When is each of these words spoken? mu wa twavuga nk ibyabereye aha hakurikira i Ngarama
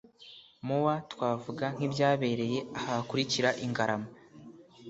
mu 0.65 0.77
wa 0.85 0.95
twavuga 1.11 1.65
nk 1.75 1.81
ibyabereye 1.87 2.59
aha 2.77 2.93
hakurikira 2.99 3.49
i 3.65 3.67
Ngarama 3.69 4.09